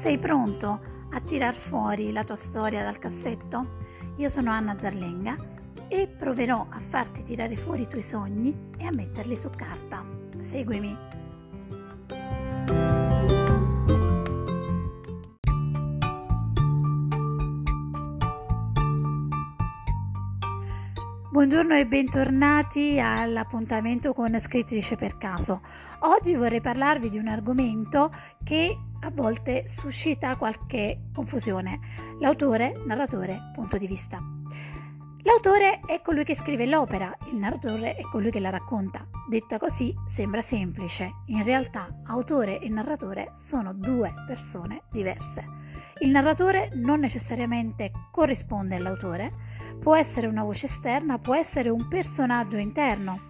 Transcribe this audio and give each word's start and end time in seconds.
Sei 0.00 0.16
pronto 0.16 0.80
a 1.10 1.20
tirar 1.20 1.54
fuori 1.54 2.10
la 2.10 2.24
tua 2.24 2.36
storia 2.36 2.82
dal 2.82 2.98
cassetto? 2.98 3.76
Io 4.16 4.30
sono 4.30 4.50
Anna 4.50 4.74
Zarlenga 4.78 5.36
e 5.88 6.08
proverò 6.08 6.68
a 6.70 6.80
farti 6.80 7.22
tirare 7.22 7.54
fuori 7.54 7.82
i 7.82 7.86
tuoi 7.86 8.02
sogni 8.02 8.70
e 8.78 8.86
a 8.86 8.92
metterli 8.92 9.36
su 9.36 9.50
carta. 9.50 10.02
Seguimi. 10.38 11.19
Buongiorno 21.32 21.76
e 21.76 21.86
bentornati 21.86 22.98
all'appuntamento 22.98 24.12
con 24.12 24.36
Scrittrice 24.40 24.96
per 24.96 25.16
caso. 25.16 25.60
Oggi 26.00 26.34
vorrei 26.34 26.60
parlarvi 26.60 27.08
di 27.08 27.18
un 27.18 27.28
argomento 27.28 28.12
che 28.42 28.76
a 29.02 29.10
volte 29.12 29.68
suscita 29.68 30.34
qualche 30.34 31.02
confusione. 31.14 31.78
L'autore, 32.18 32.82
narratore, 32.84 33.52
punto 33.54 33.78
di 33.78 33.86
vista. 33.86 34.18
L'autore 35.22 35.78
è 35.86 36.02
colui 36.02 36.24
che 36.24 36.34
scrive 36.34 36.66
l'opera, 36.66 37.16
il 37.30 37.36
narratore 37.36 37.94
è 37.94 38.02
colui 38.02 38.32
che 38.32 38.40
la 38.40 38.50
racconta. 38.50 39.06
Detta 39.28 39.56
così 39.56 39.94
sembra 40.08 40.42
semplice, 40.42 41.12
in 41.26 41.44
realtà 41.44 42.00
autore 42.06 42.58
e 42.58 42.68
narratore 42.68 43.30
sono 43.36 43.72
due 43.72 44.12
persone 44.26 44.82
diverse. 44.90 45.44
Il 46.00 46.10
narratore 46.10 46.70
non 46.74 47.00
necessariamente 47.00 47.90
corrisponde 48.10 48.76
all'autore, 48.76 49.32
Può 49.80 49.96
essere 49.96 50.26
una 50.26 50.44
voce 50.44 50.66
esterna, 50.66 51.18
può 51.18 51.34
essere 51.34 51.70
un 51.70 51.88
personaggio 51.88 52.58
interno. 52.58 53.28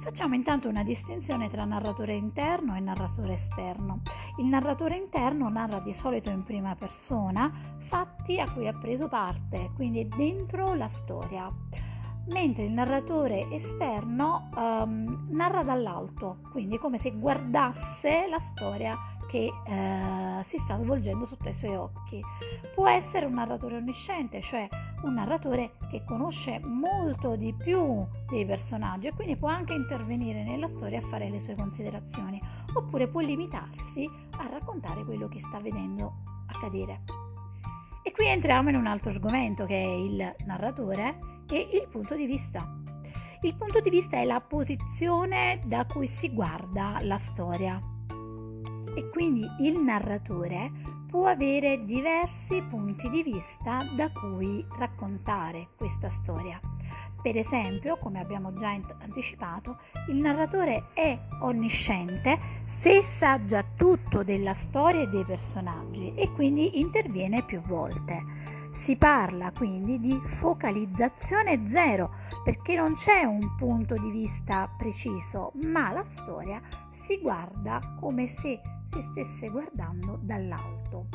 Facciamo 0.00 0.34
intanto 0.34 0.68
una 0.68 0.82
distinzione 0.82 1.48
tra 1.48 1.64
narratore 1.64 2.14
interno 2.14 2.74
e 2.74 2.80
narratore 2.80 3.34
esterno. 3.34 4.02
Il 4.38 4.46
narratore 4.46 4.96
interno 4.96 5.48
narra 5.48 5.78
di 5.78 5.92
solito 5.92 6.30
in 6.30 6.42
prima 6.42 6.74
persona 6.74 7.52
fatti 7.78 8.40
a 8.40 8.50
cui 8.50 8.66
ha 8.66 8.72
preso 8.72 9.06
parte, 9.06 9.70
quindi 9.76 10.08
dentro 10.08 10.74
la 10.74 10.88
storia 10.88 11.48
mentre 12.28 12.64
il 12.64 12.72
narratore 12.72 13.48
esterno 13.52 14.50
um, 14.56 15.28
narra 15.28 15.62
dall'alto, 15.62 16.38
quindi 16.50 16.76
come 16.76 16.98
se 16.98 17.12
guardasse 17.12 18.26
la 18.28 18.40
storia 18.40 18.98
che 19.36 19.52
eh, 19.66 20.42
si 20.44 20.56
sta 20.56 20.76
svolgendo 20.76 21.26
sotto 21.26 21.48
i 21.50 21.52
suoi 21.52 21.76
occhi. 21.76 22.22
Può 22.74 22.88
essere 22.88 23.26
un 23.26 23.34
narratore 23.34 23.76
onnisciente, 23.76 24.40
cioè 24.40 24.66
un 25.02 25.12
narratore 25.12 25.72
che 25.90 26.04
conosce 26.04 26.58
molto 26.60 27.36
di 27.36 27.52
più 27.52 28.06
dei 28.30 28.46
personaggi 28.46 29.08
e 29.08 29.12
quindi 29.12 29.36
può 29.36 29.48
anche 29.48 29.74
intervenire 29.74 30.42
nella 30.42 30.68
storia 30.68 31.00
a 31.00 31.02
fare 31.02 31.28
le 31.28 31.38
sue 31.38 31.54
considerazioni, 31.54 32.40
oppure 32.72 33.08
può 33.08 33.20
limitarsi 33.20 34.08
a 34.38 34.48
raccontare 34.48 35.04
quello 35.04 35.28
che 35.28 35.38
sta 35.38 35.60
vedendo 35.60 36.14
accadere. 36.46 37.02
E 38.02 38.12
qui 38.12 38.28
entriamo 38.28 38.70
in 38.70 38.76
un 38.76 38.86
altro 38.86 39.10
argomento 39.10 39.66
che 39.66 39.82
è 39.82 39.86
il 39.86 40.34
narratore 40.46 41.18
e 41.50 41.68
il 41.74 41.88
punto 41.90 42.14
di 42.14 42.24
vista. 42.24 42.66
Il 43.42 43.54
punto 43.54 43.80
di 43.80 43.90
vista 43.90 44.16
è 44.16 44.24
la 44.24 44.40
posizione 44.40 45.60
da 45.66 45.84
cui 45.84 46.06
si 46.06 46.32
guarda 46.32 46.98
la 47.02 47.18
storia 47.18 47.78
e 48.96 49.10
quindi 49.10 49.46
il 49.60 49.78
narratore 49.78 50.72
può 51.06 51.26
avere 51.26 51.84
diversi 51.84 52.62
punti 52.62 53.10
di 53.10 53.22
vista 53.22 53.78
da 53.94 54.10
cui 54.10 54.66
raccontare 54.78 55.68
questa 55.76 56.08
storia. 56.08 56.58
Per 57.22 57.36
esempio, 57.36 57.98
come 57.98 58.20
abbiamo 58.20 58.54
già 58.54 58.70
anticipato, 58.70 59.78
il 60.08 60.16
narratore 60.16 60.88
è 60.94 61.18
onnisciente 61.40 62.62
se 62.64 63.02
sa 63.02 63.44
già 63.44 63.64
tutto 63.76 64.22
della 64.22 64.54
storia 64.54 65.02
e 65.02 65.08
dei 65.08 65.24
personaggi 65.24 66.14
e 66.14 66.32
quindi 66.32 66.78
interviene 66.78 67.42
più 67.42 67.60
volte. 67.60 68.24
Si 68.72 68.96
parla 68.96 69.52
quindi 69.52 69.98
di 69.98 70.20
focalizzazione 70.24 71.66
zero 71.66 72.14
perché 72.44 72.76
non 72.76 72.94
c'è 72.94 73.24
un 73.24 73.56
punto 73.56 73.94
di 73.94 74.10
vista 74.10 74.70
preciso, 74.76 75.52
ma 75.64 75.90
la 75.90 76.04
storia 76.04 76.60
si 76.90 77.18
guarda 77.20 77.96
come 77.98 78.26
se 78.26 78.60
si 78.86 79.00
stesse 79.00 79.48
guardando 79.48 80.18
dall'alto. 80.22 81.08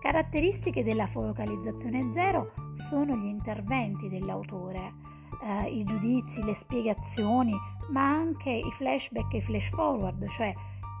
Caratteristiche 0.00 0.82
della 0.82 1.06
focalizzazione 1.06 2.10
zero 2.12 2.52
sono 2.72 3.16
gli 3.16 3.26
interventi 3.26 4.08
dell'autore, 4.08 4.94
eh, 5.42 5.68
i 5.68 5.84
giudizi, 5.84 6.42
le 6.42 6.54
spiegazioni, 6.54 7.54
ma 7.90 8.08
anche 8.08 8.50
i 8.50 8.70
flashback 8.72 9.34
e 9.34 9.38
i 9.38 9.42
flash 9.42 9.70
forward, 9.70 10.26
cioè 10.28 10.54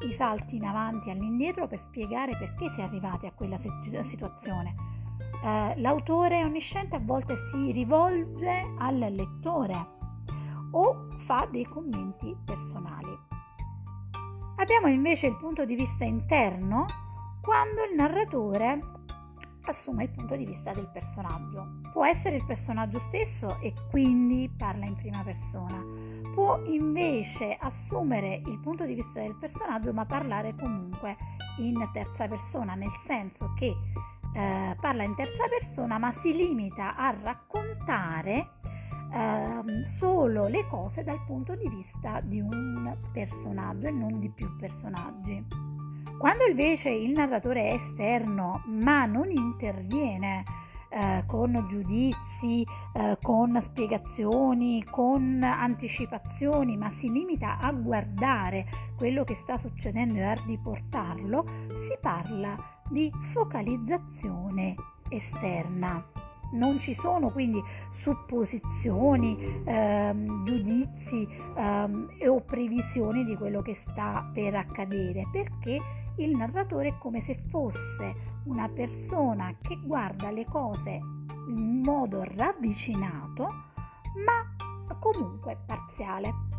i 0.06 0.12
salti 0.12 0.56
in 0.56 0.64
avanti 0.64 1.08
e 1.08 1.12
all'indietro 1.12 1.66
per 1.66 1.78
spiegare 1.78 2.32
perché 2.38 2.68
si 2.68 2.80
è 2.80 2.84
arrivati 2.84 3.26
a 3.26 3.32
quella 3.32 3.58
situazione 3.58 4.98
eh, 5.42 5.74
l'autore 5.80 6.42
onnisciente 6.44 6.96
a 6.96 7.00
volte 7.02 7.36
si 7.36 7.72
rivolge 7.72 8.74
al 8.78 8.98
lettore 8.98 9.98
o 10.72 11.08
fa 11.16 11.48
dei 11.50 11.64
commenti 11.64 12.36
personali. 12.44 13.18
Abbiamo 14.60 14.88
invece 14.88 15.26
il 15.26 15.38
punto 15.38 15.64
di 15.64 15.74
vista 15.74 16.04
interno 16.04 16.84
quando 17.40 17.82
il 17.82 17.94
narratore 17.96 18.78
assume 19.62 20.04
il 20.04 20.10
punto 20.10 20.36
di 20.36 20.44
vista 20.44 20.70
del 20.72 20.86
personaggio. 20.92 21.80
Può 21.90 22.04
essere 22.04 22.36
il 22.36 22.44
personaggio 22.44 22.98
stesso 22.98 23.58
e 23.60 23.72
quindi 23.88 24.52
parla 24.54 24.84
in 24.84 24.96
prima 24.96 25.22
persona. 25.22 25.82
Può 26.34 26.62
invece 26.66 27.56
assumere 27.58 28.42
il 28.44 28.60
punto 28.60 28.84
di 28.84 28.92
vista 28.92 29.22
del 29.22 29.34
personaggio 29.34 29.94
ma 29.94 30.04
parlare 30.04 30.54
comunque 30.54 31.16
in 31.56 31.88
terza 31.94 32.28
persona, 32.28 32.74
nel 32.74 32.92
senso 33.02 33.54
che 33.54 33.74
eh, 34.34 34.76
parla 34.78 35.04
in 35.04 35.14
terza 35.14 35.44
persona 35.48 35.96
ma 35.96 36.12
si 36.12 36.36
limita 36.36 36.96
a 36.96 37.16
raccontare 37.18 38.59
eh, 39.12 39.84
solo 39.84 40.46
le 40.46 40.66
cose 40.66 41.02
dal 41.02 41.24
punto 41.24 41.54
di 41.54 41.68
vista 41.68 42.20
di 42.20 42.40
un 42.40 42.96
personaggio 43.12 43.88
e 43.88 43.90
non 43.90 44.18
di 44.18 44.30
più 44.30 44.56
personaggi. 44.56 45.44
Quando 46.18 46.44
invece 46.44 46.90
il 46.90 47.12
narratore 47.12 47.70
è 47.70 47.74
esterno 47.74 48.62
ma 48.66 49.06
non 49.06 49.30
interviene 49.30 50.44
eh, 50.90 51.24
con 51.26 51.66
giudizi, 51.68 52.66
eh, 52.92 53.16
con 53.22 53.58
spiegazioni, 53.60 54.84
con 54.84 55.42
anticipazioni, 55.42 56.76
ma 56.76 56.90
si 56.90 57.10
limita 57.10 57.58
a 57.58 57.72
guardare 57.72 58.66
quello 58.96 59.24
che 59.24 59.34
sta 59.34 59.56
succedendo 59.56 60.18
e 60.18 60.24
a 60.24 60.34
riportarlo, 60.34 61.44
si 61.76 61.96
parla 62.00 62.56
di 62.88 63.10
focalizzazione 63.22 64.74
esterna. 65.08 66.19
Non 66.52 66.78
ci 66.80 66.94
sono 66.94 67.30
quindi 67.30 67.62
supposizioni, 67.90 69.62
ehm, 69.64 70.44
giudizi 70.44 71.26
ehm, 71.56 72.08
o 72.26 72.40
previsioni 72.40 73.24
di 73.24 73.36
quello 73.36 73.62
che 73.62 73.74
sta 73.74 74.28
per 74.32 74.54
accadere, 74.54 75.28
perché 75.30 75.80
il 76.16 76.36
narratore 76.36 76.88
è 76.88 76.98
come 76.98 77.20
se 77.20 77.34
fosse 77.34 78.38
una 78.44 78.68
persona 78.68 79.56
che 79.60 79.78
guarda 79.82 80.30
le 80.30 80.44
cose 80.44 80.90
in 81.48 81.80
modo 81.82 82.22
ravvicinato, 82.24 83.44
ma 84.24 84.96
comunque 84.98 85.58
parziale. 85.66 86.49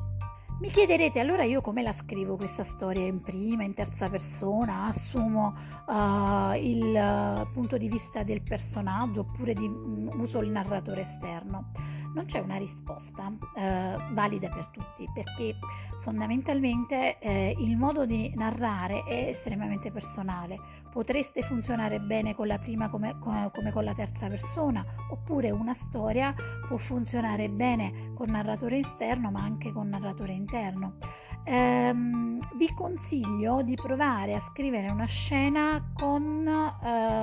Mi 0.62 0.70
chiederete 0.70 1.20
allora 1.20 1.42
io 1.42 1.60
come 1.60 1.82
la 1.82 1.92
scrivo 1.92 2.36
questa 2.36 2.64
storia 2.64 3.04
in 3.04 3.20
prima, 3.20 3.64
in 3.64 3.74
terza 3.74 4.12
persona, 4.12 4.86
assumo 4.86 5.56
uh, 5.88 6.54
il 6.56 6.94
uh, 6.94 7.52
punto 7.52 7.80
di 7.80 7.88
vista 7.88 8.22
del 8.22 8.44
personaggio 8.44 9.22
oppure 9.22 9.54
di, 9.54 9.66
um, 9.66 10.12
uso 10.18 10.38
il 10.38 10.52
narratore 10.52 11.02
esterno 11.02 11.72
non 12.14 12.26
c'è 12.26 12.40
una 12.40 12.58
risposta 12.58 13.32
eh, 13.56 13.96
valida 14.12 14.50
per 14.50 14.68
tutti 14.68 15.08
perché 15.14 15.56
fondamentalmente 16.02 17.20
eh, 17.20 17.56
il 17.58 17.78
modo 17.78 18.06
di 18.06 18.32
narrare 18.36 19.04
è 19.04 19.28
estremamente 19.30 19.92
personale. 19.92 20.80
Potreste 20.92 21.42
funzionare 21.42 22.00
bene 22.00 22.36
con 22.36 22.48
la 22.48 22.58
prima 22.60 22.90
come, 22.90 23.18
come 23.20 23.72
con 23.72 23.84
la 23.84 23.94
terza 23.94 24.28
persona 24.28 24.84
oppure 25.10 25.52
una 25.52 25.74
storia 25.74 26.34
può 26.68 26.78
funzionare 26.78 27.50
bene 27.50 28.12
con 28.14 28.30
narratore 28.30 28.80
esterno 28.80 29.32
ma 29.32 29.42
anche 29.42 29.72
con 29.72 29.88
narratore 29.88 30.34
interno. 30.34 30.98
Um, 31.44 32.40
vi 32.56 32.72
consiglio 32.76 33.64
di 33.64 33.74
provare 33.74 34.36
a 34.36 34.40
scrivere 34.40 34.92
una 34.92 35.06
scena 35.06 35.92
con 35.94 36.48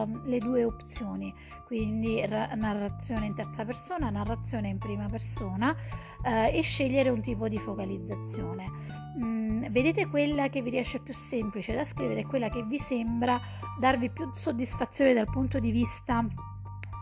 uh, 0.03 0.21
le 0.25 0.39
due 0.39 0.65
opzioni, 0.65 1.33
quindi 1.67 2.25
ra- 2.27 2.55
narrazione 2.55 3.27
in 3.27 3.35
terza 3.35 3.65
persona, 3.65 4.11
narrazione 4.11 4.69
in 4.69 4.79
prima 4.79 5.07
persona 5.07 5.71
uh, 5.71 6.55
e 6.55 6.61
scegliere 6.63 7.11
un 7.11 7.21
tipo 7.21 7.49
di 7.49 7.59
focalizzazione. 7.59 8.71
Mm, 9.19 9.67
vedete 9.71 10.07
quella 10.07 10.49
che 10.49 10.63
vi 10.63 10.71
riesce 10.71 11.01
più 11.01 11.15
semplice 11.15 11.75
da 11.75 11.85
scrivere, 11.85 12.25
quella 12.25 12.49
che 12.49 12.63
vi 12.65 12.79
sembra 12.79 13.41
darvi 13.79 14.11
più 14.11 14.31
soddisfazione 14.33 15.15
dal 15.15 15.31
punto 15.31 15.59
di 15.59 15.71
vista 15.71 16.27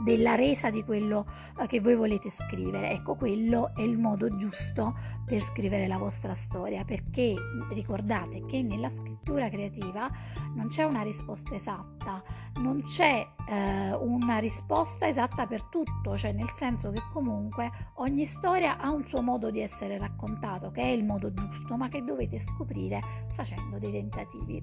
della 0.03 0.35
resa 0.35 0.71
di 0.71 0.85
quello 0.85 1.27
eh, 1.61 1.67
che 1.67 1.81
voi 1.81 1.95
volete 1.95 2.31
scrivere. 2.31 2.91
Ecco, 2.91 3.15
quello 3.15 3.75
è 3.75 3.83
il 3.83 3.99
modo 3.99 4.35
giusto 4.37 4.95
per 5.25 5.41
scrivere 5.41 5.87
la 5.87 5.99
vostra 5.99 6.35
storia, 6.35 6.85
perché 6.85 7.35
ricordate 7.71 8.45
che 8.47 8.63
nella 8.63 8.91
scrittura 8.91 9.49
creativa 9.49 10.09
non 10.55 10.69
c'è 10.69 10.85
una 10.85 11.03
risposta 11.03 11.55
esatta, 11.55 12.23
non 12.57 12.83
c'è 12.83 13.27
eh, 13.49 13.93
una 13.95 14.39
risposta 14.39 15.09
esatta 15.09 15.47
per 15.47 15.65
tutto, 15.65 16.17
cioè 16.17 16.33
nel 16.33 16.51
senso 16.51 16.91
che 16.91 17.03
comunque 17.13 17.71
ogni 17.95 18.25
storia 18.25 18.79
ha 18.79 18.91
un 18.91 19.05
suo 19.07 19.23
modo 19.23 19.51
di 19.51 19.61
essere 19.61 19.99
raccontato, 19.99 20.71
che 20.71 20.83
è 20.83 20.89
il 20.89 21.05
modo 21.05 21.33
giusto, 21.33 21.77
ma 21.77 21.89
che 21.89 22.05
dovete 22.05 22.39
scoprire 22.39 23.01
facendo 23.35 23.79
dei 23.79 23.93
tentativi. 23.93 24.63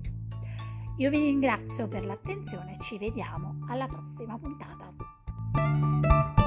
Io 0.98 1.10
vi 1.10 1.20
ringrazio 1.20 1.88
per 1.88 2.06
l'attenzione, 2.06 2.78
ci 2.80 3.00
vediamo 3.00 3.66
alla 3.68 3.88
prossima 3.88 4.38
puntata. 4.38 4.93
Thank 5.56 6.38
you. 6.38 6.43